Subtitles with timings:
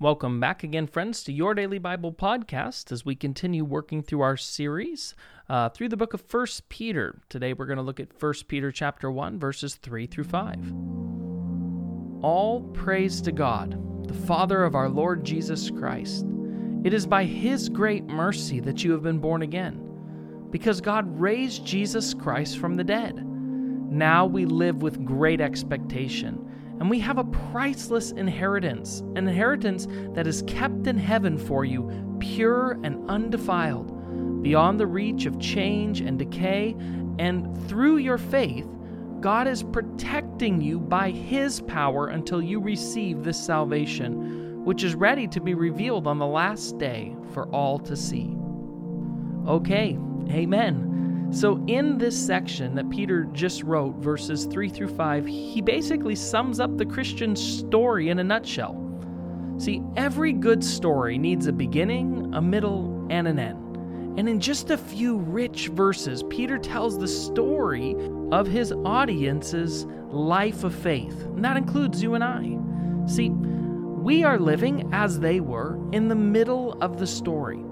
[0.00, 4.38] Welcome back again, friends, to your daily Bible podcast as we continue working through our
[4.38, 5.14] series
[5.46, 7.20] uh, through the book of First Peter.
[7.28, 10.72] Today, we're going to look at First Peter chapter one, verses three through five.
[12.22, 16.24] All praise to God, the Father of our Lord Jesus Christ.
[16.82, 21.66] It is by His great mercy that you have been born again, because God raised
[21.66, 23.22] Jesus Christ from the dead.
[23.22, 26.46] Now we live with great expectation
[26.80, 32.16] and we have a priceless inheritance, an inheritance that is kept in heaven for you,
[32.18, 36.74] pure and undefiled, beyond the reach of change and decay.
[37.18, 38.66] And through your faith,
[39.20, 45.28] God is protecting you by His power until you receive this salvation, which is ready
[45.28, 48.34] to be revealed on the last day for all to see.
[49.46, 49.98] Okay,
[50.30, 50.90] amen.
[51.32, 56.58] So, in this section that Peter just wrote, verses 3 through 5, he basically sums
[56.58, 58.76] up the Christian story in a nutshell.
[59.56, 63.76] See, every good story needs a beginning, a middle, and an end.
[64.18, 67.94] And in just a few rich verses, Peter tells the story
[68.32, 71.26] of his audience's life of faith.
[71.26, 72.58] And that includes you and I.
[73.06, 77.62] See, we are living as they were in the middle of the story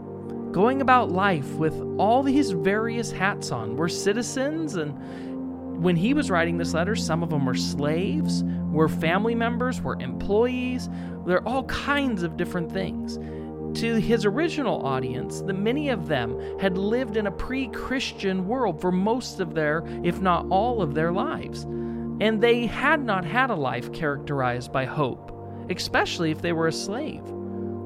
[0.53, 3.77] going about life with all these various hats on.
[3.77, 8.89] We're citizens, and when he was writing this letter, some of them were slaves, were
[8.89, 10.89] family members, were employees.
[11.27, 13.19] There are all kinds of different things.
[13.81, 18.81] To his original audience, the many of them had lived in a pre Christian world
[18.81, 21.65] for most of their, if not all of their lives.
[22.21, 25.33] And they had not had a life characterized by hope,
[25.71, 27.23] especially if they were a slave.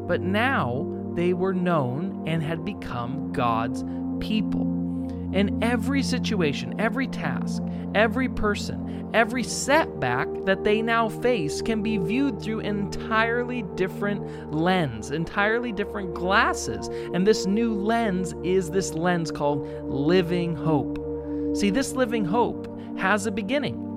[0.07, 3.85] But now, they were known and had become God's
[4.21, 4.69] people.
[5.33, 7.63] In every situation, every task,
[7.95, 15.11] every person, every setback that they now face can be viewed through entirely different lens,
[15.11, 16.89] entirely different glasses.
[17.15, 20.99] And this new lens is this lens called living hope.
[21.57, 23.89] See, this living hope has a beginning.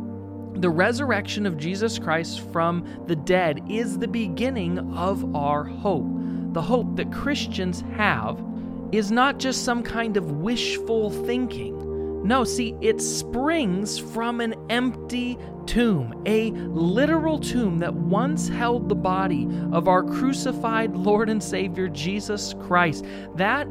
[0.56, 6.15] The resurrection of Jesus Christ from the dead is the beginning of our hope
[6.56, 8.42] the hope that Christians have
[8.94, 12.26] is not just some kind of wishful thinking.
[12.26, 18.96] No, see, it springs from an empty tomb, a literal tomb that once held the
[18.96, 23.04] body of our crucified Lord and Savior Jesus Christ.
[23.36, 23.66] That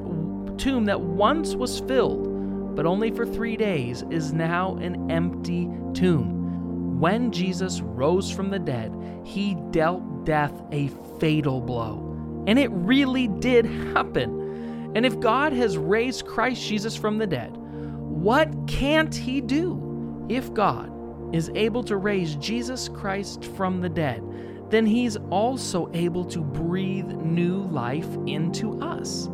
[0.58, 7.00] tomb that once was filled, but only for three days, is now an empty tomb.
[7.00, 12.03] When Jesus rose from the dead, he dealt death a fatal blow.
[12.47, 14.93] And it really did happen.
[14.94, 20.27] And if God has raised Christ Jesus from the dead, what can't He do?
[20.28, 20.91] If God
[21.34, 24.22] is able to raise Jesus Christ from the dead,
[24.71, 29.28] then He's also able to breathe new life into us.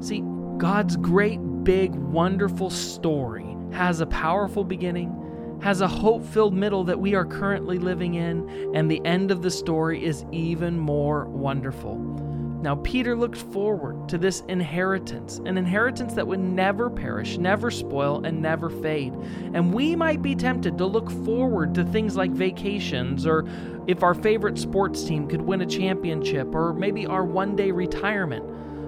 [0.00, 0.22] See,
[0.58, 5.22] God's great, big, wonderful story has a powerful beginning
[5.62, 9.42] has a hope filled middle that we are currently living in, and the end of
[9.42, 12.25] the story is even more wonderful.
[12.66, 18.26] Now, Peter looked forward to this inheritance, an inheritance that would never perish, never spoil,
[18.26, 19.14] and never fade.
[19.54, 23.46] And we might be tempted to look forward to things like vacations, or
[23.86, 28.44] if our favorite sports team could win a championship, or maybe our one day retirement.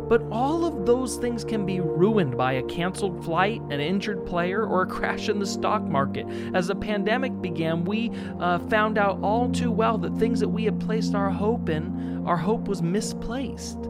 [0.09, 4.65] But all of those things can be ruined by a canceled flight, an injured player,
[4.65, 6.27] or a crash in the stock market.
[6.55, 8.11] As the pandemic began, we
[8.41, 12.25] uh, found out all too well that things that we had placed our hope in,
[12.27, 13.83] our hope was misplaced.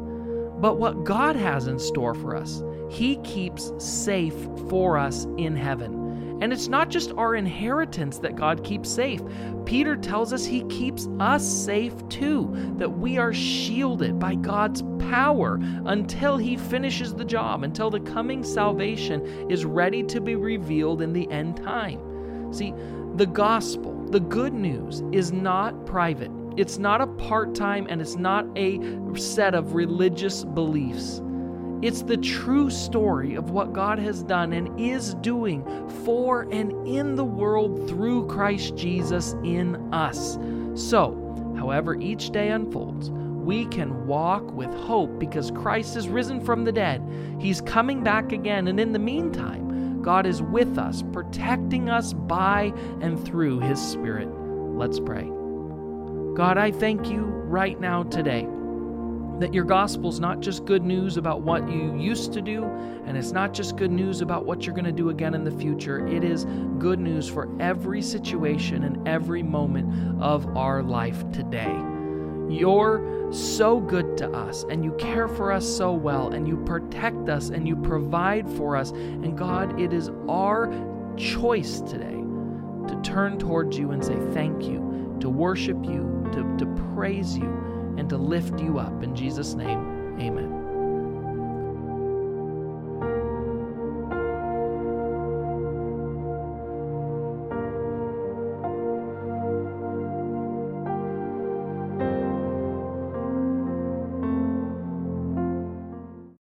[0.61, 4.35] But what God has in store for us, He keeps safe
[4.69, 5.98] for us in heaven.
[6.41, 9.21] And it's not just our inheritance that God keeps safe.
[9.65, 15.59] Peter tells us he keeps us safe too, that we are shielded by God's power
[15.87, 21.13] until he finishes the job, until the coming salvation is ready to be revealed in
[21.13, 22.53] the end time.
[22.53, 22.73] See,
[23.17, 26.31] the gospel, the good news, is not private.
[26.57, 28.81] It's not a part time and it's not a
[29.17, 31.21] set of religious beliefs.
[31.81, 35.65] It's the true story of what God has done and is doing
[36.05, 40.39] for and in the world through Christ Jesus in us.
[40.75, 46.65] So, however each day unfolds, we can walk with hope because Christ is risen from
[46.65, 47.01] the dead.
[47.39, 52.73] He's coming back again, and in the meantime, God is with us, protecting us by
[53.01, 54.29] and through His Spirit.
[54.29, 55.31] Let's pray.
[56.35, 58.49] God, I thank you right now today
[59.39, 62.65] that your gospel is not just good news about what you used to do,
[63.07, 65.51] and it's not just good news about what you're going to do again in the
[65.51, 66.07] future.
[66.09, 66.45] It is
[66.79, 71.75] good news for every situation and every moment of our life today.
[72.49, 77.29] You're so good to us, and you care for us so well, and you protect
[77.29, 78.91] us, and you provide for us.
[78.91, 80.73] And God, it is our
[81.17, 82.17] choice today
[82.89, 87.78] to turn towards you and say thank you, to worship you, to, to praise you,
[87.99, 89.03] and to lift you up.
[89.03, 90.58] In Jesus' name, amen.